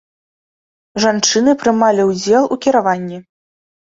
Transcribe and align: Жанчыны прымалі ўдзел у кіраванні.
Жанчыны 1.03 1.51
прымалі 1.65 2.07
ўдзел 2.13 2.43
у 2.57 2.59
кіраванні. 2.67 3.17